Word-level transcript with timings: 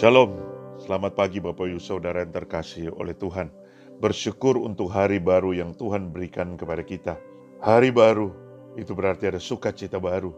Shalom, 0.00 0.32
selamat 0.80 1.12
pagi 1.12 1.44
Bapak 1.44 1.68
Ibu 1.68 1.76
Saudara 1.76 2.24
yang 2.24 2.32
terkasih 2.32 2.88
oleh 2.96 3.12
Tuhan. 3.12 3.52
Bersyukur 4.00 4.56
untuk 4.56 4.88
hari 4.88 5.20
baru 5.20 5.52
yang 5.52 5.76
Tuhan 5.76 6.08
berikan 6.08 6.56
kepada 6.56 6.80
kita. 6.80 7.20
Hari 7.60 7.92
baru 7.92 8.32
itu 8.80 8.96
berarti 8.96 9.28
ada 9.28 9.36
sukacita 9.36 10.00
baru. 10.00 10.32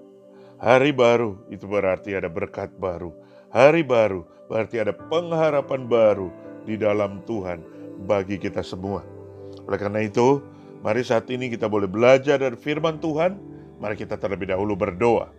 Hari 0.59 0.91
baru 0.91 1.47
itu 1.47 1.63
berarti 1.71 2.11
ada 2.11 2.27
berkat 2.27 2.75
baru. 2.75 3.15
Hari 3.55 3.87
baru 3.87 4.27
berarti 4.51 4.83
ada 4.83 4.99
pengharapan 4.99 5.87
baru 5.87 6.35
di 6.67 6.75
dalam 6.75 7.23
Tuhan 7.23 7.63
bagi 8.03 8.43
kita 8.43 8.67
semua. 8.67 9.07
Oleh 9.63 9.79
karena 9.79 10.03
itu, 10.03 10.43
mari 10.83 11.07
saat 11.07 11.31
ini 11.31 11.47
kita 11.47 11.71
boleh 11.71 11.87
belajar 11.87 12.35
dari 12.35 12.59
firman 12.59 12.99
Tuhan. 12.99 13.39
Mari 13.79 13.95
kita 13.95 14.19
terlebih 14.19 14.51
dahulu 14.51 14.75
berdoa. 14.75 15.31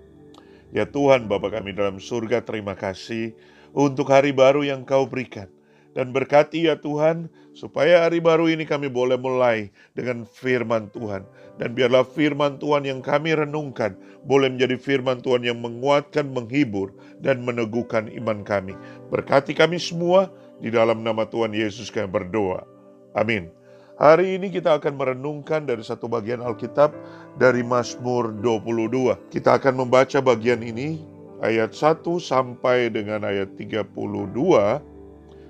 Ya 0.71 0.88
Tuhan 0.88 1.27
Bapa 1.27 1.52
kami 1.52 1.75
dalam 1.75 1.99
surga 1.99 2.39
terima 2.39 2.71
kasih 2.71 3.35
untuk 3.73 4.13
hari 4.13 4.31
baru 4.31 4.61
yang 4.63 4.85
kau 4.85 5.09
berikan. 5.09 5.49
Dan 5.93 6.09
berkati 6.09 6.65
ya 6.65 6.73
Tuhan, 6.81 7.29
supaya 7.53 8.09
hari 8.09 8.17
baru 8.17 8.49
ini 8.49 8.65
kami 8.65 8.89
boleh 8.89 9.13
mulai 9.13 9.69
dengan 9.93 10.25
firman 10.25 10.89
Tuhan. 10.89 11.21
Dan 11.61 11.77
biarlah 11.77 12.01
firman 12.01 12.57
Tuhan 12.57 12.81
yang 12.81 13.05
kami 13.05 13.37
renungkan 13.37 13.93
boleh 14.25 14.49
menjadi 14.49 14.73
firman 14.81 15.21
Tuhan 15.21 15.45
yang 15.45 15.61
menguatkan, 15.61 16.33
menghibur, 16.33 16.97
dan 17.21 17.45
meneguhkan 17.45 18.09
iman 18.09 18.41
kami. 18.41 18.73
Berkati 19.13 19.53
kami 19.53 19.77
semua, 19.77 20.33
di 20.57 20.73
dalam 20.73 21.05
nama 21.05 21.29
Tuhan 21.29 21.53
Yesus 21.53 21.93
kami 21.93 22.09
berdoa. 22.09 22.65
Amin. 23.13 23.53
Hari 24.01 24.41
ini 24.41 24.49
kita 24.49 24.81
akan 24.81 24.97
merenungkan 24.97 25.69
dari 25.69 25.85
satu 25.85 26.09
bagian 26.09 26.41
Alkitab 26.41 26.89
dari 27.37 27.61
Mazmur 27.61 28.33
22. 28.41 29.30
Kita 29.30 29.61
akan 29.61 29.85
membaca 29.85 30.17
bagian 30.17 30.65
ini 30.65 31.12
ayat 31.44 31.75
1 31.75 31.99
sampai 32.23 32.88
dengan 32.88 33.27
ayat 33.27 33.52
32, 33.59 33.83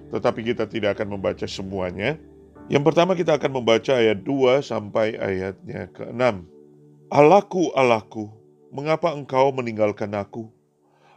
tetapi 0.09 0.41
kita 0.41 0.65
tidak 0.65 0.97
akan 0.97 1.15
membaca 1.17 1.45
semuanya. 1.45 2.17
Yang 2.65 2.83
pertama 2.89 3.13
kita 3.13 3.37
akan 3.37 3.61
membaca 3.61 3.93
ayat 3.93 4.25
2 4.25 4.65
sampai 4.65 5.13
ayatnya 5.21 5.85
ke-6. 5.93 6.49
Allahku, 7.13 7.69
Allahku, 7.77 8.33
mengapa 8.73 9.13
engkau 9.13 9.53
meninggalkan 9.53 10.09
aku? 10.17 10.49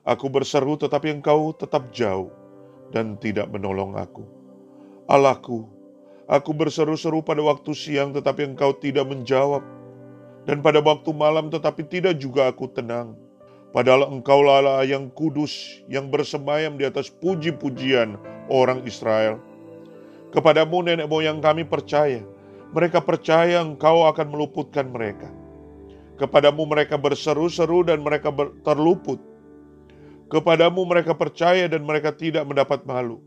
Aku 0.04 0.28
berseru 0.28 0.76
tetapi 0.76 1.18
engkau 1.18 1.56
tetap 1.56 1.88
jauh 1.90 2.30
dan 2.92 3.16
tidak 3.18 3.48
menolong 3.50 3.96
aku. 3.96 4.22
Allahku, 5.08 5.66
aku 6.28 6.50
berseru-seru 6.52 7.24
pada 7.24 7.42
waktu 7.42 7.72
siang 7.72 8.12
tetapi 8.12 8.54
engkau 8.54 8.76
tidak 8.76 9.08
menjawab. 9.08 9.64
Dan 10.46 10.62
pada 10.62 10.78
waktu 10.78 11.10
malam 11.10 11.50
tetapi 11.50 11.82
tidak 11.90 12.22
juga 12.22 12.46
aku 12.46 12.70
tenang. 12.70 13.18
Padahal 13.76 14.08
engkau 14.08 14.40
Allah 14.48 14.88
yang 14.88 15.12
kudus, 15.12 15.84
yang 15.84 16.08
bersemayam 16.08 16.80
di 16.80 16.88
atas 16.88 17.12
puji-pujian 17.12 18.16
orang 18.48 18.80
Israel. 18.88 19.36
Kepadamu 20.32 20.80
nenek 20.80 21.12
moyang 21.12 21.44
kami 21.44 21.60
percaya, 21.68 22.24
mereka 22.72 23.04
percaya 23.04 23.60
engkau 23.60 24.08
akan 24.08 24.32
meluputkan 24.32 24.88
mereka. 24.88 25.28
Kepadamu 26.16 26.64
mereka 26.64 26.96
berseru-seru 26.96 27.84
dan 27.84 28.00
mereka 28.00 28.32
terluput. 28.64 29.20
Kepadamu 30.32 30.88
mereka 30.88 31.12
percaya 31.12 31.68
dan 31.68 31.84
mereka 31.84 32.16
tidak 32.16 32.48
mendapat 32.48 32.80
malu. 32.88 33.20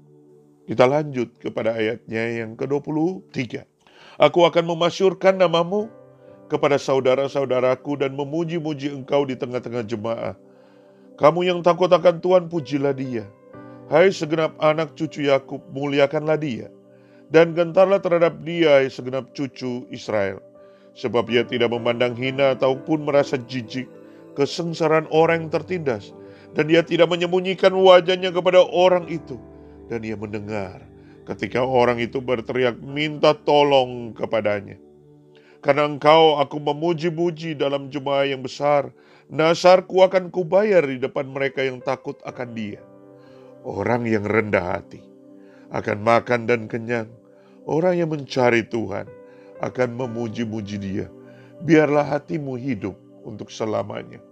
Kita 0.66 0.90
lanjut 0.90 1.30
kepada 1.38 1.78
ayatnya 1.78 2.42
yang 2.42 2.58
ke-23. 2.58 3.70
Aku 4.18 4.50
akan 4.50 4.66
memasyurkan 4.66 5.38
namamu 5.38 5.94
kepada 6.50 6.82
saudara-saudaraku 6.82 8.02
dan 8.02 8.18
memuji-muji 8.18 8.90
engkau 8.90 9.24
di 9.24 9.38
tengah-tengah 9.38 9.86
jemaah. 9.86 10.34
Kamu 11.16 11.46
yang 11.46 11.62
takut 11.62 11.88
akan 11.94 12.18
Tuhan, 12.20 12.50
pujilah 12.50 12.98
dia. 12.98 13.30
Hai 13.88 14.10
segenap 14.10 14.58
anak 14.58 14.98
cucu 14.98 15.30
Yakub, 15.30 15.62
muliakanlah 15.70 16.42
dia. 16.42 16.74
Dan 17.30 17.54
gentarlah 17.54 18.02
terhadap 18.02 18.42
dia, 18.42 18.82
hai 18.82 18.90
segenap 18.90 19.30
cucu 19.38 19.86
Israel. 19.94 20.42
Sebab 20.98 21.30
ia 21.30 21.46
tidak 21.46 21.70
memandang 21.70 22.18
hina 22.18 22.58
ataupun 22.58 23.06
merasa 23.06 23.38
jijik 23.38 23.86
kesengsaraan 24.34 25.06
orang 25.14 25.46
yang 25.46 25.52
tertindas. 25.54 26.12
Dan 26.58 26.66
dia 26.66 26.82
tidak 26.82 27.14
menyembunyikan 27.14 27.72
wajahnya 27.78 28.34
kepada 28.34 28.66
orang 28.66 29.06
itu. 29.06 29.38
Dan 29.86 30.02
ia 30.02 30.18
mendengar 30.18 30.82
ketika 31.30 31.62
orang 31.62 32.02
itu 32.02 32.18
berteriak 32.18 32.82
minta 32.82 33.38
tolong 33.38 34.18
kepadanya. 34.18 34.89
Karena 35.60 35.84
engkau 35.84 36.40
aku 36.40 36.56
memuji-muji 36.60 37.56
dalam 37.56 37.92
jemaah 37.92 38.28
yang 38.28 38.40
besar. 38.40 38.92
Nasarku 39.30 40.02
akan 40.02 40.34
kubayar 40.34 40.82
di 40.88 40.98
depan 40.98 41.28
mereka 41.30 41.62
yang 41.62 41.84
takut 41.84 42.18
akan 42.26 42.50
dia. 42.56 42.82
Orang 43.62 44.08
yang 44.08 44.24
rendah 44.26 44.80
hati 44.80 45.04
akan 45.70 46.02
makan 46.02 46.50
dan 46.50 46.66
kenyang. 46.66 47.12
Orang 47.70 48.00
yang 48.00 48.10
mencari 48.10 48.66
Tuhan 48.66 49.06
akan 49.62 49.90
memuji-muji 50.00 50.82
dia. 50.82 51.08
Biarlah 51.62 52.08
hatimu 52.08 52.56
hidup 52.56 52.96
untuk 53.28 53.52
selamanya. 53.52 54.24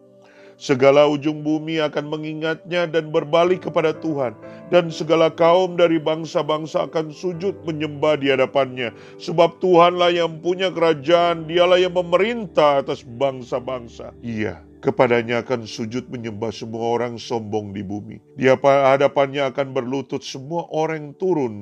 Segala 0.57 1.05
ujung 1.05 1.45
bumi 1.45 1.77
akan 1.83 2.09
mengingatnya 2.09 2.89
dan 2.89 3.13
berbalik 3.13 3.69
kepada 3.69 3.93
Tuhan. 3.93 4.33
Dan 4.67 4.91
segala 4.91 5.31
kaum 5.31 5.79
dari 5.79 5.95
bangsa-bangsa 5.95 6.91
akan 6.91 7.15
sujud 7.15 7.55
menyembah 7.63 8.19
di 8.19 8.35
hadapannya. 8.35 8.91
Sebab 9.15 9.63
Tuhanlah 9.63 10.11
yang 10.11 10.43
punya 10.43 10.67
kerajaan, 10.75 11.47
dialah 11.47 11.79
yang 11.79 11.95
memerintah 11.95 12.83
atas 12.83 13.07
bangsa-bangsa. 13.07 14.11
Iya, 14.19 14.59
kepadanya 14.83 15.39
akan 15.39 15.63
sujud 15.63 16.11
menyembah 16.11 16.51
semua 16.51 16.99
orang 16.99 17.15
sombong 17.15 17.71
di 17.71 17.79
bumi. 17.79 18.19
Di 18.35 18.51
hadapannya 18.51 19.47
akan 19.55 19.71
berlutut 19.71 20.19
semua 20.19 20.67
orang 20.67 20.99
yang 20.99 21.13
turun 21.15 21.53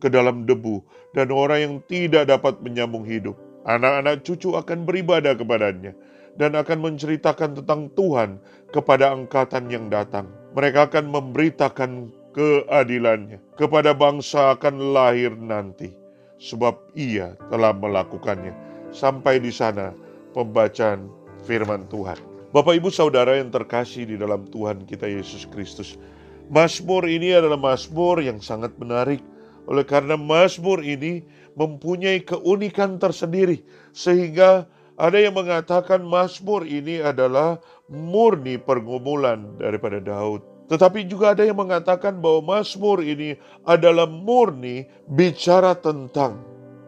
ke 0.00 0.08
dalam 0.12 0.44
debu 0.44 0.80
dan 1.12 1.32
orang 1.32 1.58
yang 1.60 1.74
tidak 1.88 2.28
dapat 2.28 2.60
menyambung 2.60 3.04
hidup. 3.04 3.36
Anak-anak 3.64 4.24
cucu 4.24 4.52
akan 4.52 4.84
beribadah 4.84 5.32
kepadanya 5.32 5.96
dan 6.36 6.52
akan 6.52 6.80
menceritakan 6.84 7.56
tentang 7.60 7.88
Tuhan 7.96 8.36
kepada 8.68 9.16
angkatan 9.16 9.72
yang 9.72 9.88
datang. 9.88 10.28
Mereka 10.52 10.92
akan 10.92 11.08
memberitakan 11.08 11.90
keadilannya 12.34 13.38
kepada 13.56 13.94
bangsa 13.94 14.58
akan 14.58 14.92
lahir 14.92 15.32
nanti, 15.38 15.94
sebab 16.42 16.74
ia 16.98 17.38
telah 17.48 17.72
melakukannya. 17.72 18.52
Sampai 18.94 19.42
di 19.42 19.50
sana 19.50 19.94
pembacaan 20.34 21.10
firman 21.46 21.86
Tuhan. 21.90 22.18
Bapak 22.54 22.78
ibu 22.78 22.90
saudara 22.90 23.34
yang 23.34 23.50
terkasih 23.50 24.06
di 24.06 24.14
dalam 24.14 24.46
Tuhan 24.50 24.86
kita 24.86 25.10
Yesus 25.10 25.46
Kristus. 25.50 25.98
Mazmur 26.46 27.08
ini 27.08 27.34
adalah 27.34 27.58
mazmur 27.58 28.22
yang 28.22 28.38
sangat 28.38 28.70
menarik. 28.78 29.18
Oleh 29.66 29.82
karena 29.82 30.14
mazmur 30.14 30.84
ini 30.84 31.24
mempunyai 31.58 32.22
keunikan 32.22 33.02
tersendiri. 33.02 33.64
Sehingga 33.90 34.68
ada 34.94 35.18
yang 35.18 35.34
mengatakan 35.34 36.06
Mazmur 36.06 36.62
ini 36.62 37.02
adalah 37.02 37.58
murni 37.90 38.54
pergumulan 38.62 39.58
daripada 39.58 39.98
Daud. 39.98 40.53
Tetapi 40.64 41.04
juga 41.04 41.36
ada 41.36 41.44
yang 41.44 41.60
mengatakan 41.60 42.16
bahwa 42.24 42.56
Mazmur 42.56 43.04
ini 43.04 43.36
adalah 43.68 44.08
murni 44.08 44.88
bicara 45.12 45.76
tentang 45.76 46.40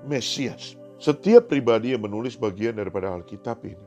Mesias. 0.09 0.79
Setiap 0.97 1.53
pribadi 1.53 1.93
yang 1.93 2.09
menulis 2.09 2.41
bagian 2.41 2.81
daripada 2.81 3.13
Alkitab 3.13 3.61
ini, 3.69 3.85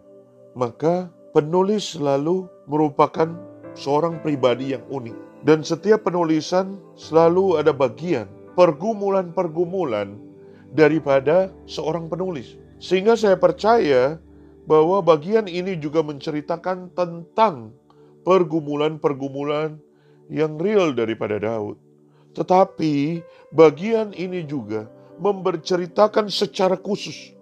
maka 0.54 1.10
penulis 1.34 1.98
selalu 1.98 2.46
merupakan 2.70 3.34
seorang 3.74 4.22
pribadi 4.22 4.78
yang 4.78 4.86
unik. 4.94 5.18
Dan 5.42 5.64
setiap 5.64 6.04
penulisan 6.06 6.78
selalu 7.00 7.64
ada 7.64 7.72
bagian 7.72 8.28
pergumulan-pergumulan 8.60 10.20
daripada 10.76 11.50
seorang 11.66 12.12
penulis. 12.12 12.60
Sehingga 12.78 13.16
saya 13.16 13.40
percaya 13.40 14.20
bahwa 14.70 15.02
bagian 15.02 15.48
ini 15.50 15.80
juga 15.80 16.04
menceritakan 16.06 16.94
tentang 16.94 17.74
pergumulan-pergumulan 18.30 19.82
yang 20.30 20.62
real 20.62 20.94
daripada 20.94 21.42
Daud. 21.42 21.82
Tetapi 22.38 23.26
bagian 23.50 24.14
ini 24.14 24.46
juga 24.46 24.86
memberceritakan 25.18 26.30
secara 26.30 26.78
khusus 26.78 27.34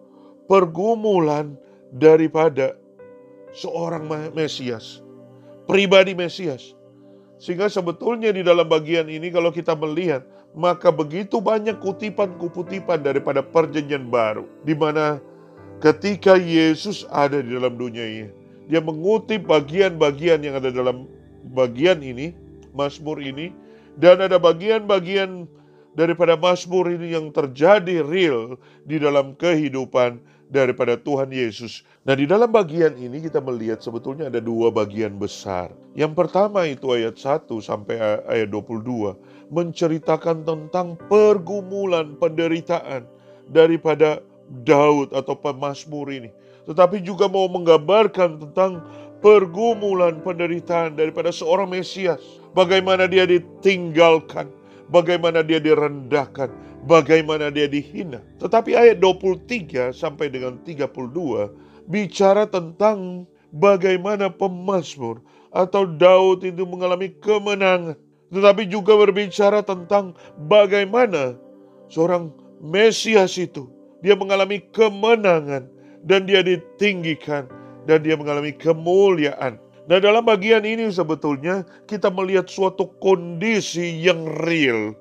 pergumulan 0.47 1.59
daripada 1.91 2.79
seorang 3.51 4.07
Mesias, 4.31 5.03
pribadi 5.67 6.15
Mesias. 6.15 6.71
Sehingga 7.37 7.67
sebetulnya 7.67 8.31
di 8.31 8.41
dalam 8.41 8.65
bagian 8.65 9.11
ini 9.11 9.27
kalau 9.27 9.51
kita 9.51 9.75
melihat 9.75 10.23
maka 10.57 10.89
begitu 10.89 11.37
banyak 11.37 11.77
kutipan-kutipan 11.77 13.03
daripada 13.03 13.45
perjanjian 13.45 14.09
baru 14.09 14.49
di 14.65 14.73
mana 14.73 15.21
ketika 15.83 16.33
Yesus 16.33 17.05
ada 17.13 17.37
di 17.37 17.53
dalam 17.53 17.77
dunia 17.77 18.01
ini 18.01 18.46
dia 18.67 18.83
mengutip 18.83 19.47
bagian-bagian 19.47 20.43
yang 20.43 20.59
ada 20.59 20.69
dalam 20.69 21.07
bagian 21.55 22.03
ini 22.03 22.35
Mazmur 22.75 23.17
ini 23.23 23.55
dan 23.97 24.21
ada 24.21 24.37
bagian-bagian 24.37 25.47
daripada 25.97 26.37
Mazmur 26.37 26.93
ini 26.93 27.17
yang 27.17 27.33
terjadi 27.33 28.05
real 28.05 28.61
di 28.85 29.01
dalam 29.01 29.33
kehidupan 29.33 30.21
daripada 30.47 30.95
Tuhan 30.95 31.33
Yesus. 31.33 31.83
Nah, 32.07 32.15
di 32.15 32.23
dalam 32.23 32.47
bagian 32.47 32.95
ini 32.95 33.19
kita 33.19 33.43
melihat 33.43 33.83
sebetulnya 33.83 34.31
ada 34.31 34.39
dua 34.39 34.71
bagian 34.71 35.19
besar. 35.19 35.75
Yang 35.97 36.13
pertama 36.15 36.63
itu 36.69 36.93
ayat 36.93 37.19
1 37.19 37.49
sampai 37.59 37.99
ayat 38.29 38.47
22 38.53 39.51
menceritakan 39.51 40.47
tentang 40.47 40.95
pergumulan 41.11 42.15
penderitaan 42.15 43.03
daripada 43.49 44.23
Daud 44.63 45.11
atau 45.11 45.35
pemazmur 45.35 46.07
ini. 46.13 46.31
Tetapi 46.67 46.99
juga 46.99 47.31
mau 47.31 47.47
menggambarkan 47.47 48.43
tentang 48.43 48.83
pergumulan 49.23 50.19
penderitaan 50.21 50.99
daripada 50.99 51.31
seorang 51.31 51.71
Mesias. 51.71 52.19
Bagaimana 52.51 53.07
dia 53.07 53.23
ditinggalkan, 53.23 54.51
bagaimana 54.91 55.41
dia 55.41 55.63
direndahkan, 55.63 56.51
bagaimana 56.83 57.47
dia 57.49 57.71
dihina. 57.71 58.19
Tetapi 58.43 58.75
ayat 58.75 58.99
23 58.99 59.95
sampai 59.95 60.27
dengan 60.27 60.59
32 60.61 61.87
bicara 61.87 62.43
tentang 62.45 63.23
bagaimana 63.55 64.27
pemazmur 64.27 65.23
atau 65.55 65.87
Daud 65.87 66.43
itu 66.43 66.67
mengalami 66.67 67.15
kemenangan. 67.23 67.95
Tetapi 68.27 68.67
juga 68.67 68.91
berbicara 68.99 69.63
tentang 69.63 70.11
bagaimana 70.35 71.39
seorang 71.87 72.35
Mesias 72.59 73.37
itu 73.39 73.69
dia 74.01 74.17
mengalami 74.17 74.59
kemenangan 74.73 75.76
dan 76.07 76.23
dia 76.23 76.39
ditinggikan 76.39 77.45
dan 77.83 77.99
dia 78.01 78.15
mengalami 78.15 78.55
kemuliaan. 78.55 79.59
Nah 79.87 79.99
dalam 79.99 80.23
bagian 80.23 80.63
ini 80.63 80.87
sebetulnya 80.91 81.67
kita 81.87 82.07
melihat 82.11 82.47
suatu 82.47 82.91
kondisi 82.99 84.03
yang 84.03 84.23
real 84.43 84.95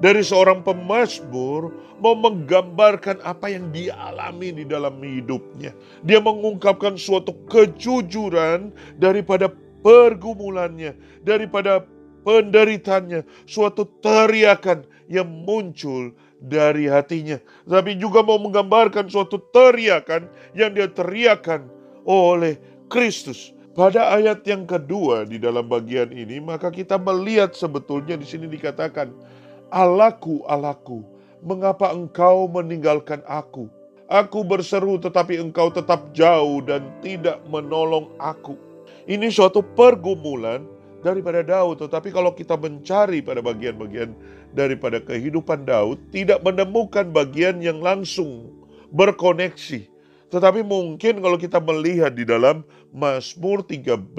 dari 0.00 0.20
seorang 0.20 0.60
pemazmur 0.60 1.72
mau 2.00 2.12
menggambarkan 2.12 3.20
apa 3.24 3.48
yang 3.48 3.72
dia 3.72 3.96
alami 3.96 4.52
di 4.52 4.64
dalam 4.68 5.00
hidupnya. 5.00 5.72
Dia 6.04 6.20
mengungkapkan 6.20 7.00
suatu 7.00 7.32
kejujuran 7.48 8.72
daripada 9.00 9.48
pergumulannya, 9.80 10.92
daripada 11.24 11.84
penderitaannya, 12.28 13.24
suatu 13.48 13.88
teriakan 14.04 14.84
yang 15.08 15.30
muncul 15.46 16.12
dari 16.46 16.86
hatinya. 16.86 17.42
Tapi 17.66 17.98
juga 17.98 18.22
mau 18.22 18.38
menggambarkan 18.38 19.10
suatu 19.10 19.42
teriakan 19.50 20.30
yang 20.54 20.70
dia 20.72 20.86
teriakan 20.86 21.66
oleh 22.06 22.56
Kristus. 22.86 23.52
Pada 23.76 24.16
ayat 24.16 24.40
yang 24.48 24.64
kedua 24.64 25.28
di 25.28 25.36
dalam 25.36 25.68
bagian 25.68 26.08
ini, 26.08 26.40
maka 26.40 26.72
kita 26.72 26.96
melihat 26.96 27.52
sebetulnya 27.52 28.16
di 28.16 28.24
sini 28.24 28.48
dikatakan, 28.48 29.12
Allahku, 29.68 30.40
Allahku, 30.48 31.04
mengapa 31.44 31.92
engkau 31.92 32.48
meninggalkan 32.48 33.20
aku? 33.28 33.68
Aku 34.08 34.46
berseru 34.46 34.96
tetapi 34.96 35.36
engkau 35.42 35.68
tetap 35.68 36.14
jauh 36.16 36.62
dan 36.64 36.88
tidak 37.04 37.42
menolong 37.50 38.08
aku. 38.16 38.56
Ini 39.04 39.28
suatu 39.28 39.60
pergumulan 39.60 40.64
daripada 41.06 41.46
Daud. 41.46 41.78
Tetapi 41.86 42.10
kalau 42.10 42.34
kita 42.34 42.58
mencari 42.58 43.22
pada 43.22 43.38
bagian-bagian 43.38 44.10
daripada 44.50 44.98
kehidupan 44.98 45.62
Daud, 45.62 46.02
tidak 46.10 46.42
menemukan 46.42 47.06
bagian 47.14 47.62
yang 47.62 47.78
langsung 47.78 48.50
berkoneksi 48.90 49.94
tetapi 50.26 50.66
mungkin 50.66 51.22
kalau 51.22 51.38
kita 51.38 51.62
melihat 51.62 52.10
di 52.10 52.26
dalam 52.26 52.66
Mazmur 52.90 53.62
13, 53.62 54.10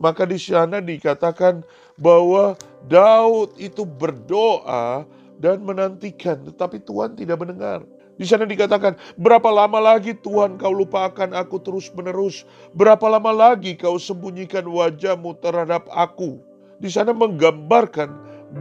maka 0.00 0.24
di 0.24 0.40
sana 0.40 0.80
dikatakan 0.80 1.60
bahwa 2.00 2.56
Daud 2.88 3.52
itu 3.60 3.84
berdoa 3.84 5.04
dan 5.36 5.60
menantikan, 5.60 6.40
tetapi 6.40 6.80
Tuhan 6.80 7.20
tidak 7.20 7.44
mendengar. 7.44 7.84
Di 8.16 8.24
sana 8.24 8.48
dikatakan, 8.48 8.96
berapa 9.20 9.52
lama 9.52 9.76
lagi 9.76 10.16
Tuhan 10.16 10.56
kau 10.56 10.72
lupakan 10.72 11.36
aku 11.36 11.60
terus 11.60 11.92
menerus? 11.92 12.48
Berapa 12.72 13.04
lama 13.12 13.28
lagi 13.28 13.76
kau 13.76 14.00
sembunyikan 14.00 14.64
wajahmu 14.64 15.36
terhadap 15.44 15.84
aku? 15.92 16.40
Di 16.80 16.88
sana 16.88 17.12
menggambarkan 17.12 18.08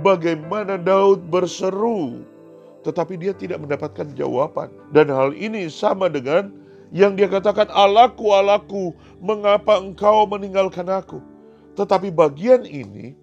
bagaimana 0.03 0.75
Daud 0.75 1.31
berseru, 1.31 2.27
tetapi 2.83 3.15
dia 3.15 3.31
tidak 3.31 3.63
mendapatkan 3.63 4.11
jawaban. 4.11 4.67
Dan 4.91 5.07
hal 5.07 5.31
ini 5.31 5.71
sama 5.71 6.11
dengan 6.11 6.51
yang 6.91 7.15
dia 7.15 7.31
katakan, 7.31 7.71
Allahku, 7.71 8.35
Allahku, 8.35 8.91
mengapa 9.23 9.79
engkau 9.79 10.27
meninggalkan 10.27 10.91
aku? 10.91 11.23
Tetapi 11.79 12.11
bagian 12.11 12.67
ini, 12.67 13.15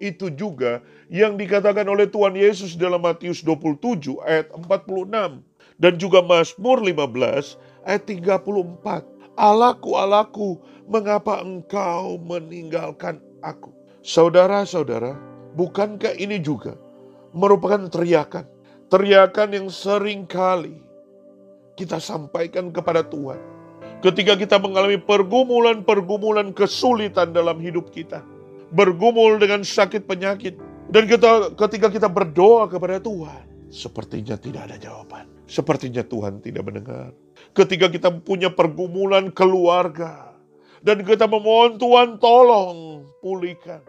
itu 0.00 0.32
juga 0.32 0.80
yang 1.12 1.36
dikatakan 1.36 1.84
oleh 1.84 2.08
Tuhan 2.08 2.32
Yesus 2.32 2.74
dalam 2.78 3.04
Matius 3.04 3.44
27 3.44 4.18
ayat 4.24 4.48
46. 4.54 5.49
Dan 5.80 5.96
juga 5.96 6.20
Mazmur 6.20 6.84
15 6.84 7.56
ayat 7.88 8.04
34. 8.04 9.34
Allahku, 9.40 9.96
Allahku, 9.96 10.48
mengapa 10.84 11.40
engkau 11.40 12.20
meninggalkan 12.20 13.24
aku? 13.40 13.72
Saudara-saudara, 14.04 15.16
bukankah 15.56 16.12
ini 16.20 16.36
juga 16.36 16.76
merupakan 17.32 17.88
teriakan? 17.88 18.44
Teriakan 18.92 19.48
yang 19.56 19.68
sering 19.72 20.28
kali 20.28 20.76
kita 21.80 21.96
sampaikan 21.96 22.68
kepada 22.68 23.00
Tuhan. 23.00 23.40
Ketika 24.04 24.36
kita 24.36 24.60
mengalami 24.60 25.00
pergumulan-pergumulan 25.00 26.52
kesulitan 26.52 27.32
dalam 27.32 27.56
hidup 27.60 27.88
kita. 27.88 28.20
Bergumul 28.76 29.40
dengan 29.40 29.64
sakit 29.64 30.04
penyakit. 30.04 30.56
Dan 30.92 31.08
kita, 31.08 31.56
ketika 31.56 31.88
kita 31.88 32.08
berdoa 32.08 32.68
kepada 32.68 33.00
Tuhan. 33.00 33.49
Sepertinya 33.70 34.34
tidak 34.34 34.66
ada 34.66 34.76
jawaban. 34.76 35.30
Sepertinya 35.46 36.02
Tuhan 36.02 36.42
tidak 36.42 36.66
mendengar. 36.66 37.14
Ketika 37.54 37.86
kita 37.86 38.10
punya 38.20 38.50
pergumulan 38.50 39.30
keluarga. 39.30 40.34
Dan 40.80 41.04
kita 41.04 41.28
memohon 41.28 41.76
Tuhan 41.76 42.16
tolong 42.16 43.04
pulihkan. 43.20 43.84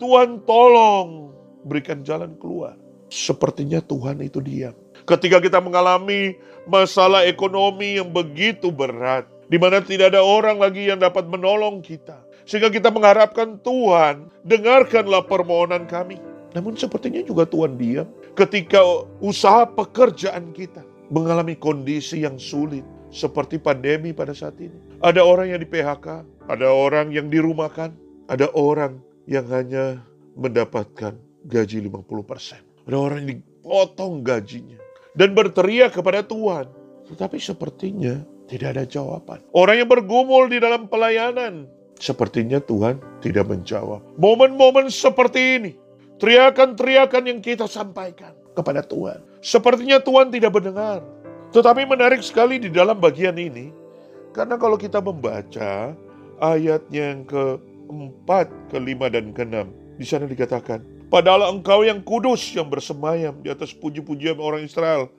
Tuhan 0.00 0.42
tolong 0.42 1.30
berikan 1.68 2.02
jalan 2.02 2.34
keluar. 2.40 2.74
Sepertinya 3.12 3.78
Tuhan 3.84 4.24
itu 4.24 4.40
diam. 4.40 4.74
Ketika 5.04 5.38
kita 5.38 5.60
mengalami 5.60 6.34
masalah 6.64 7.28
ekonomi 7.28 8.00
yang 8.00 8.08
begitu 8.08 8.72
berat, 8.72 9.28
di 9.46 9.60
mana 9.60 9.84
tidak 9.84 10.16
ada 10.16 10.24
orang 10.24 10.56
lagi 10.56 10.88
yang 10.88 10.96
dapat 10.96 11.28
menolong 11.28 11.84
kita, 11.84 12.24
sehingga 12.48 12.72
kita 12.72 12.88
mengharapkan 12.88 13.60
Tuhan, 13.60 14.32
dengarkanlah 14.42 15.28
permohonan 15.28 15.84
kami. 15.84 16.16
Namun 16.54 16.78
sepertinya 16.78 17.20
juga 17.26 17.44
Tuhan 17.44 17.74
diam 17.74 18.06
ketika 18.38 18.78
usaha 19.18 19.66
pekerjaan 19.66 20.54
kita 20.54 20.86
mengalami 21.10 21.58
kondisi 21.58 22.22
yang 22.22 22.38
sulit 22.38 22.86
seperti 23.10 23.58
pandemi 23.58 24.14
pada 24.14 24.30
saat 24.32 24.56
ini. 24.62 24.74
Ada 25.02 25.20
orang 25.20 25.50
yang 25.50 25.60
di 25.60 25.68
PHK, 25.68 26.06
ada 26.46 26.68
orang 26.70 27.10
yang 27.10 27.26
dirumahkan, 27.28 27.90
ada 28.30 28.48
orang 28.54 29.02
yang 29.26 29.44
hanya 29.50 30.00
mendapatkan 30.38 31.18
gaji 31.50 31.78
50%. 31.90 32.88
Ada 32.88 32.96
orang 32.96 33.16
yang 33.22 33.30
dipotong 33.38 34.22
gajinya 34.22 34.78
dan 35.18 35.34
berteriak 35.34 35.94
kepada 35.94 36.22
Tuhan. 36.22 36.70
Tetapi 37.04 37.36
sepertinya 37.36 38.24
tidak 38.48 38.78
ada 38.78 38.84
jawaban. 38.88 39.40
Orang 39.52 39.76
yang 39.80 39.88
bergumul 39.88 40.48
di 40.48 40.56
dalam 40.60 40.88
pelayanan, 40.88 41.68
sepertinya 42.00 42.60
Tuhan 42.60 43.00
tidak 43.20 43.48
menjawab. 43.48 44.00
Momen-momen 44.16 44.88
seperti 44.88 45.60
ini, 45.60 45.72
teriakan-teriakan 46.24 47.24
yang 47.28 47.40
kita 47.44 47.68
sampaikan 47.68 48.32
kepada 48.56 48.80
Tuhan, 48.80 49.20
sepertinya 49.44 50.00
Tuhan 50.00 50.32
tidak 50.32 50.56
mendengar. 50.56 51.04
Tetapi 51.52 51.84
menarik 51.84 52.24
sekali 52.24 52.56
di 52.56 52.72
dalam 52.72 52.96
bagian 52.96 53.36
ini, 53.36 53.68
karena 54.32 54.56
kalau 54.56 54.80
kita 54.80 55.04
membaca 55.04 55.92
ayatnya 56.40 57.12
yang 57.12 57.22
keempat, 57.28 58.48
kelima, 58.72 59.12
dan 59.12 59.36
keenam, 59.36 59.68
di 60.00 60.08
sana 60.08 60.24
dikatakan, 60.24 60.80
Padahal 61.12 61.52
engkau 61.52 61.84
yang 61.86 62.00
kudus 62.02 62.42
yang 62.56 62.66
bersemayam 62.66 63.38
di 63.38 63.52
atas 63.52 63.70
puji-pujian 63.70 64.40
orang 64.40 64.66
Israel. 64.66 65.12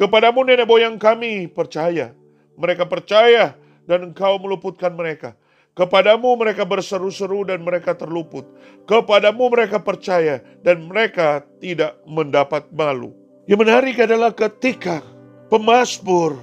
Kepadamu 0.00 0.48
nenek 0.48 0.64
moyang 0.64 0.96
kami 0.96 1.44
percaya. 1.44 2.16
Mereka 2.56 2.88
percaya 2.88 3.52
dan 3.84 4.08
engkau 4.08 4.40
meluputkan 4.40 4.96
mereka. 4.96 5.36
Kepadamu 5.72 6.36
mereka 6.36 6.68
berseru-seru 6.68 7.48
dan 7.48 7.64
mereka 7.64 7.96
terluput. 7.96 8.44
Kepadamu 8.84 9.48
mereka 9.48 9.80
percaya 9.80 10.44
dan 10.60 10.84
mereka 10.84 11.40
tidak 11.64 11.96
mendapat 12.04 12.68
malu. 12.76 13.16
Yang 13.48 13.60
menarik 13.64 13.96
adalah 13.96 14.36
ketika 14.36 15.00
pemazmur 15.48 16.36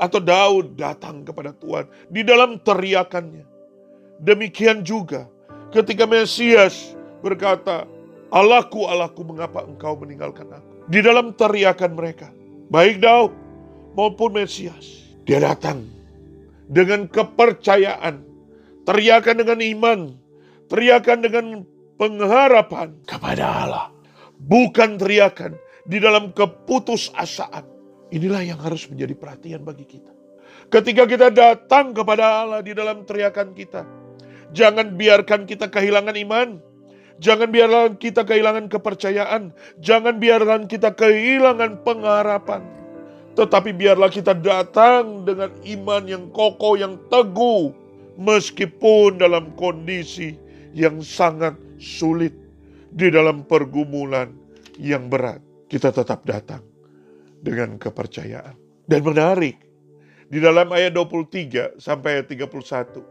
atau 0.00 0.16
Daud 0.16 0.80
datang 0.80 1.20
kepada 1.28 1.52
Tuhan 1.52 1.84
di 2.08 2.24
dalam 2.24 2.56
teriakannya. 2.56 3.44
Demikian 4.16 4.80
juga 4.80 5.28
ketika 5.76 6.08
Mesias 6.08 6.96
berkata, 7.20 7.84
Allahku, 8.32 8.88
Allahku, 8.88 9.20
mengapa 9.28 9.60
engkau 9.60 9.92
meninggalkan 10.00 10.48
aku? 10.48 10.88
Di 10.88 11.04
dalam 11.04 11.36
teriakan 11.36 11.92
mereka, 11.92 12.32
baik 12.72 13.04
Daud 13.04 13.32
maupun 13.92 14.32
Mesias, 14.40 15.04
dia 15.28 15.36
datang 15.36 15.84
dengan 16.70 17.04
kepercayaan, 17.10 18.24
teriakan 18.90 19.46
dengan 19.46 19.58
iman, 19.62 20.00
teriakan 20.66 21.18
dengan 21.22 21.46
pengharapan 21.94 22.98
kepada 23.06 23.44
Allah. 23.46 23.86
Bukan 24.40 24.98
teriakan 24.98 25.54
di 25.86 26.02
dalam 26.02 26.34
keputusasaan. 26.34 27.62
Inilah 28.10 28.42
yang 28.42 28.58
harus 28.58 28.90
menjadi 28.90 29.14
perhatian 29.14 29.62
bagi 29.62 29.86
kita. 29.86 30.10
Ketika 30.66 31.06
kita 31.06 31.30
datang 31.30 31.94
kepada 31.94 32.42
Allah 32.42 32.60
di 32.66 32.74
dalam 32.74 33.06
teriakan 33.06 33.54
kita, 33.54 33.86
jangan 34.50 34.98
biarkan 34.98 35.46
kita 35.46 35.70
kehilangan 35.70 36.18
iman. 36.26 36.58
Jangan 37.20 37.52
biarkan 37.52 38.00
kita 38.00 38.24
kehilangan 38.26 38.66
kepercayaan. 38.72 39.54
Jangan 39.78 40.18
biarkan 40.18 40.66
kita 40.66 40.96
kehilangan 40.96 41.84
pengharapan. 41.86 42.64
Tetapi 43.38 43.70
biarlah 43.76 44.10
kita 44.10 44.34
datang 44.34 45.22
dengan 45.22 45.52
iman 45.62 46.02
yang 46.08 46.24
kokoh, 46.34 46.74
yang 46.80 46.98
teguh. 47.12 47.79
Meskipun 48.20 49.16
dalam 49.16 49.56
kondisi 49.56 50.36
yang 50.76 51.00
sangat 51.00 51.56
sulit. 51.80 52.36
Di 52.90 53.06
dalam 53.06 53.46
pergumulan 53.46 54.34
yang 54.76 55.06
berat. 55.06 55.38
Kita 55.70 55.94
tetap 55.94 56.26
datang 56.26 56.60
dengan 57.38 57.78
kepercayaan. 57.78 58.58
Dan 58.90 59.06
menarik, 59.06 59.54
di 60.30 60.38
dalam 60.38 60.70
ayat 60.70 60.94
23 60.94 61.78
sampai 61.78 62.22
ayat 62.22 62.26
31. 62.30 63.02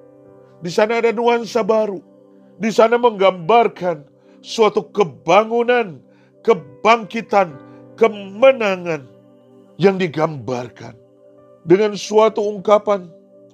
Di 0.63 0.71
sana 0.71 0.99
ada 1.03 1.11
nuansa 1.11 1.63
baru. 1.63 1.99
Di 2.59 2.71
sana 2.71 2.99
menggambarkan 2.99 4.03
suatu 4.43 4.87
kebangunan, 4.91 5.99
kebangkitan, 6.43 7.55
kemenangan 7.99 9.07
yang 9.79 9.95
digambarkan 9.99 10.95
dengan 11.63 11.95
suatu 11.95 12.43
ungkapan 12.43 13.07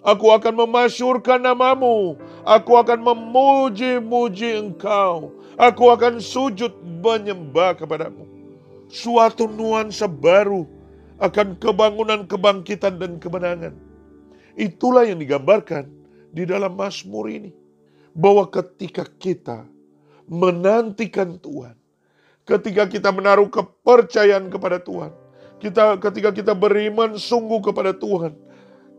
Aku 0.06 0.30
akan 0.30 0.54
memasyurkan 0.54 1.42
namamu. 1.42 2.14
Aku 2.46 2.78
akan 2.78 3.02
memuji-muji 3.02 4.54
engkau. 4.54 5.34
Aku 5.58 5.90
akan 5.90 6.22
sujud 6.22 6.70
menyembah 7.02 7.74
kepadamu. 7.74 8.30
Suatu 8.86 9.50
nuansa 9.50 10.06
baru 10.06 10.70
akan 11.18 11.58
kebangunan, 11.58 12.30
kebangkitan, 12.30 13.02
dan 13.02 13.18
kemenangan. 13.18 13.74
Itulah 14.54 15.10
yang 15.10 15.18
digambarkan 15.18 15.90
di 16.30 16.46
dalam 16.46 16.78
Mazmur 16.78 17.26
ini. 17.34 17.50
Bahwa 18.14 18.46
ketika 18.48 19.10
kita 19.10 19.66
menantikan 20.30 21.36
Tuhan, 21.42 21.76
ketika 22.46 22.86
kita 22.88 23.10
menaruh 23.10 23.50
kepercayaan 23.50 24.54
kepada 24.54 24.80
Tuhan, 24.80 25.12
kita 25.60 25.98
ketika 25.98 26.30
kita 26.32 26.54
beriman 26.56 27.18
sungguh 27.20 27.60
kepada 27.60 27.92
Tuhan, 27.92 28.38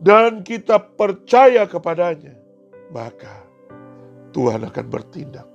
dan 0.01 0.45
kita 0.45 0.77
percaya 0.77 1.65
kepadanya, 1.65 2.37
maka 2.93 3.45
Tuhan 4.33 4.65
akan 4.69 4.85
bertindak. 4.89 5.47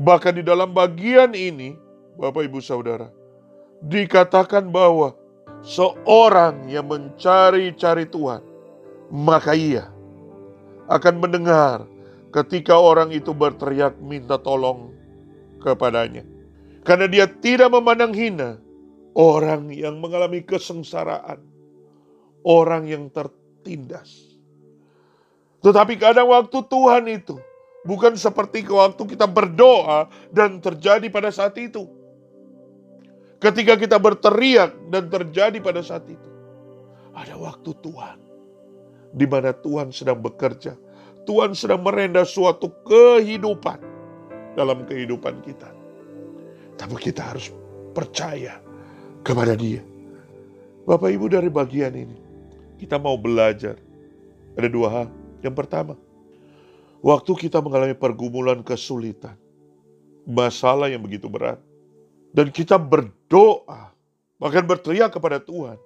Bahkan 0.00 0.40
di 0.40 0.44
dalam 0.46 0.72
bagian 0.72 1.36
ini, 1.36 1.76
Bapak 2.16 2.48
Ibu 2.48 2.60
Saudara, 2.64 3.12
dikatakan 3.84 4.72
bahwa 4.72 5.12
seorang 5.60 6.68
yang 6.72 6.88
mencari-cari 6.88 8.08
Tuhan, 8.08 8.40
maka 9.12 9.52
ia 9.52 9.92
akan 10.88 11.14
mendengar 11.20 11.84
ketika 12.32 12.78
orang 12.78 13.12
itu 13.12 13.34
berteriak 13.36 13.98
minta 14.00 14.40
tolong 14.40 14.94
kepadanya. 15.60 16.24
Karena 16.80 17.04
dia 17.10 17.28
tidak 17.28 17.68
memandang 17.68 18.16
hina 18.16 18.56
orang 19.12 19.68
yang 19.68 20.00
mengalami 20.00 20.40
kesengsaraan, 20.40 21.44
orang 22.46 22.88
yang 22.88 23.12
tertindas. 23.60 24.40
Tetapi 25.60 26.00
kadang 26.00 26.32
waktu 26.32 26.58
Tuhan 26.64 27.04
itu 27.12 27.36
bukan 27.84 28.16
seperti 28.16 28.64
waktu 28.64 29.02
kita 29.04 29.28
berdoa 29.28 30.08
dan 30.32 30.56
terjadi 30.64 31.04
pada 31.12 31.28
saat 31.28 31.52
itu 31.60 32.00
Ketika 33.40 33.80
kita 33.80 33.96
berteriak 33.96 34.76
dan 34.92 35.08
terjadi 35.08 35.56
pada 35.64 35.80
saat 35.80 36.04
itu. 36.04 36.28
Ada 37.16 37.40
waktu 37.40 37.72
Tuhan. 37.80 38.18
Di 39.16 39.24
mana 39.24 39.56
Tuhan 39.56 39.88
sedang 39.96 40.20
bekerja. 40.20 40.76
Tuhan 41.24 41.56
sedang 41.56 41.80
merenda 41.80 42.20
suatu 42.20 42.68
kehidupan 42.84 43.80
dalam 44.60 44.84
kehidupan 44.84 45.40
kita. 45.40 45.72
Tapi 46.76 46.94
kita 47.00 47.32
harus 47.32 47.48
percaya 47.96 48.60
kepada 49.24 49.56
dia. 49.56 49.80
Bapak 50.84 51.08
Ibu 51.08 51.32
dari 51.32 51.48
bagian 51.48 51.96
ini. 51.96 52.29
Kita 52.80 52.96
mau 52.96 53.20
belajar. 53.20 53.76
Ada 54.56 54.68
dua 54.72 54.88
hal. 54.88 55.08
Yang 55.44 55.54
pertama. 55.60 55.94
Waktu 57.04 57.32
kita 57.36 57.60
mengalami 57.60 57.92
pergumulan 57.92 58.64
kesulitan. 58.64 59.36
Masalah 60.24 60.88
yang 60.88 61.04
begitu 61.04 61.28
berat 61.28 61.60
dan 62.30 62.54
kita 62.54 62.78
berdoa, 62.78 63.90
bahkan 64.38 64.62
berteriak 64.62 65.10
kepada 65.10 65.42
Tuhan. 65.42 65.78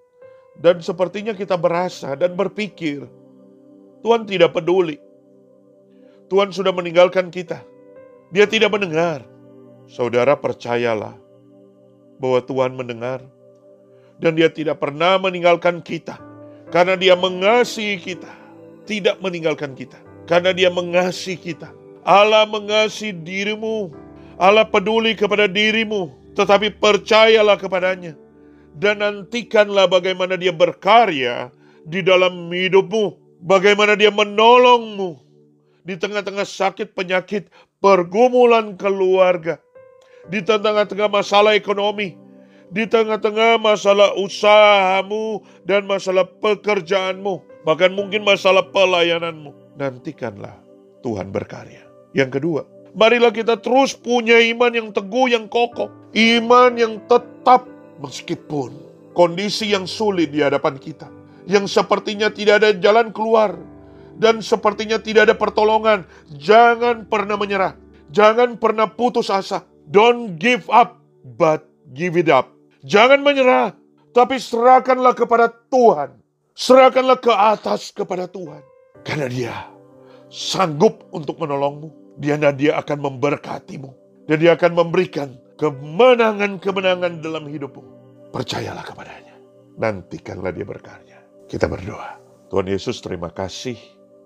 Dan 0.55 0.79
sepertinya 0.79 1.35
kita 1.35 1.59
berasa 1.59 2.15
dan 2.15 2.39
berpikir, 2.39 3.09
Tuhan 4.05 4.29
tidak 4.29 4.55
peduli. 4.55 5.01
Tuhan 6.31 6.55
sudah 6.55 6.71
meninggalkan 6.71 7.33
kita. 7.33 7.59
Dia 8.31 8.47
tidak 8.47 8.71
mendengar. 8.71 9.27
Saudara 9.91 10.39
percayalah 10.39 11.17
bahwa 12.23 12.41
Tuhan 12.45 12.79
mendengar. 12.79 13.25
Dan 14.15 14.39
dia 14.39 14.47
tidak 14.47 14.79
pernah 14.79 15.19
meninggalkan 15.19 15.83
kita. 15.83 16.15
Karena 16.75 16.99
dia 16.99 17.14
mengasihi 17.14 18.02
kita. 18.02 18.33
Tidak 18.90 19.23
meninggalkan 19.23 19.78
kita. 19.78 19.97
Karena 20.26 20.50
dia 20.50 20.75
mengasihi 20.75 21.38
kita. 21.38 21.71
Allah 22.02 22.43
mengasihi 22.50 23.14
dirimu. 23.14 23.95
Allah 24.35 24.66
peduli 24.66 25.14
kepada 25.14 25.47
dirimu 25.47 26.25
tetapi 26.35 26.75
percayalah 26.83 27.54
kepadanya 27.54 28.19
dan 28.75 29.00
nantikanlah 29.00 29.87
bagaimana 29.87 30.35
dia 30.35 30.50
berkarya 30.50 31.54
di 31.87 32.02
dalam 32.02 32.50
hidupmu, 32.50 33.38
bagaimana 33.47 33.95
dia 33.95 34.11
menolongmu 34.11 35.23
di 35.87 35.95
tengah-tengah 35.95 36.43
sakit 36.43 36.90
penyakit, 36.93 37.47
pergumulan 37.78 38.75
keluarga, 38.75 39.62
di 40.26 40.43
tengah-tengah 40.43 41.07
masalah 41.07 41.54
ekonomi, 41.54 42.19
di 42.73 42.88
tengah-tengah 42.88 43.61
masalah 43.61 44.16
usahamu 44.16 45.44
dan 45.64 45.85
masalah 45.85 46.25
pekerjaanmu, 46.40 47.64
bahkan 47.66 47.92
mungkin 47.92 48.25
masalah 48.25 48.64
pelayananmu. 48.73 49.52
Nantikanlah 49.76 50.56
Tuhan 51.02 51.35
berkarya. 51.35 51.83
Yang 52.14 52.30
kedua, 52.38 52.62
Marilah 52.94 53.35
kita 53.35 53.59
terus 53.59 53.90
punya 53.90 54.38
iman 54.54 54.71
yang 54.71 54.88
teguh, 54.94 55.26
yang 55.26 55.50
kokoh. 55.50 55.90
Iman 56.14 56.78
yang 56.78 57.02
tetap 57.11 57.66
meskipun 57.99 58.71
kondisi 59.18 59.75
yang 59.75 59.83
sulit 59.83 60.30
di 60.30 60.38
hadapan 60.38 60.78
kita. 60.78 61.11
Yang 61.50 61.75
sepertinya 61.75 62.30
tidak 62.30 62.62
ada 62.62 62.71
jalan 62.78 63.11
keluar. 63.11 63.59
Dan 64.14 64.38
sepertinya 64.38 65.02
tidak 65.02 65.26
ada 65.26 65.35
pertolongan. 65.35 66.06
Jangan 66.38 67.11
pernah 67.11 67.35
menyerah. 67.35 67.75
Jangan 68.14 68.62
pernah 68.62 68.87
putus 68.87 69.26
asa. 69.26 69.66
Don't 69.90 70.38
give 70.38 70.71
up, 70.71 71.02
but 71.35 71.66
give 71.95 72.19
it 72.19 72.29
up. 72.29 72.51
Jangan 72.85 73.23
menyerah, 73.25 73.73
tapi 74.13 74.37
serahkanlah 74.37 75.17
kepada 75.17 75.49
Tuhan. 75.71 76.21
Serahkanlah 76.55 77.19
ke 77.19 77.33
atas 77.33 77.91
kepada 77.91 78.29
Tuhan. 78.29 78.61
Karena 79.03 79.27
dia 79.27 79.55
sanggup 80.31 81.07
untuk 81.11 81.39
menolongmu 81.39 82.19
dia 82.19 82.39
dia 82.55 82.79
akan 82.79 82.99
memberkatimu. 83.11 83.91
Dan 84.25 84.41
dia 84.41 84.57
akan 84.57 84.73
memberikan 84.73 85.37
kemenangan-kemenangan 85.61 87.21
dalam 87.21 87.45
hidupmu. 87.45 87.83
Percayalah 88.33 88.81
kepadanya. 88.81 89.37
Nantikanlah 89.77 90.55
dia 90.55 90.65
berkarya. 90.65 91.19
Kita 91.45 91.69
berdoa. 91.69 92.17
Tuhan 92.49 92.71
Yesus 92.71 93.05
terima 93.05 93.29
kasih. 93.29 93.77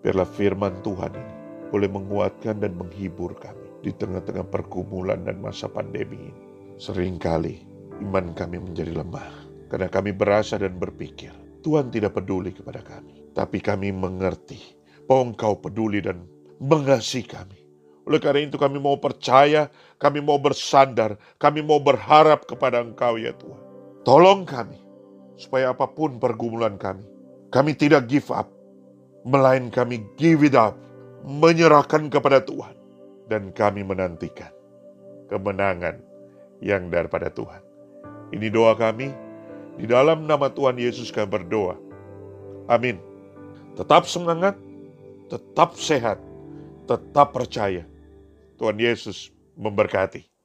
Biarlah 0.06 0.28
firman 0.28 0.78
Tuhan 0.86 1.10
ini 1.18 1.34
boleh 1.74 1.90
menguatkan 1.90 2.62
dan 2.62 2.78
menghibur 2.78 3.34
kami 3.36 3.68
di 3.82 3.90
tengah-tengah 3.90 4.46
pergumulan 4.48 5.26
dan 5.26 5.42
masa 5.42 5.66
pandemi 5.66 6.30
ini. 6.30 6.47
Seringkali 6.78 7.66
iman 8.06 8.30
kami 8.38 8.62
menjadi 8.62 8.94
lemah 8.94 9.26
karena 9.66 9.90
kami 9.90 10.14
berasa 10.14 10.54
dan 10.62 10.78
berpikir 10.78 11.34
Tuhan 11.66 11.90
tidak 11.90 12.14
peduli 12.14 12.54
kepada 12.54 12.86
kami. 12.86 13.34
Tapi 13.34 13.58
kami 13.58 13.90
mengerti 13.90 14.78
bahwa 15.10 15.34
Engkau 15.34 15.58
peduli 15.58 15.98
dan 15.98 16.22
mengasihi 16.62 17.26
kami. 17.26 17.58
Oleh 18.06 18.22
karena 18.22 18.46
itu 18.46 18.56
kami 18.56 18.80
mau 18.80 18.96
percaya, 18.96 19.68
kami 20.00 20.22
mau 20.24 20.40
bersandar, 20.40 21.20
kami 21.36 21.60
mau 21.60 21.82
berharap 21.82 22.46
kepada 22.48 22.80
Engkau 22.80 23.20
ya 23.20 23.34
Tuhan. 23.36 23.62
Tolong 24.06 24.48
kami, 24.48 24.80
supaya 25.36 25.76
apa 25.76 25.84
pun 25.90 26.16
pergumulan 26.16 26.80
kami, 26.80 27.04
kami 27.52 27.76
tidak 27.76 28.08
give 28.08 28.32
up, 28.32 28.48
melain 29.28 29.68
kami 29.68 30.00
give 30.16 30.40
it 30.40 30.56
up, 30.56 30.78
menyerahkan 31.26 32.08
kepada 32.08 32.40
Tuhan. 32.40 32.74
Dan 33.28 33.52
kami 33.52 33.84
menantikan 33.84 34.48
kemenangan 35.28 36.00
yang 36.58 36.90
daripada 36.90 37.30
Tuhan. 37.30 37.62
Ini 38.34 38.52
doa 38.52 38.76
kami, 38.76 39.10
di 39.78 39.86
dalam 39.86 40.26
nama 40.26 40.50
Tuhan 40.50 40.76
Yesus 40.76 41.08
kami 41.14 41.30
berdoa. 41.30 41.78
Amin. 42.68 42.98
Tetap 43.78 44.10
semangat, 44.10 44.58
tetap 45.30 45.78
sehat, 45.78 46.18
tetap 46.90 47.30
percaya 47.30 47.86
Tuhan 48.58 48.76
Yesus 48.76 49.30
memberkati. 49.54 50.37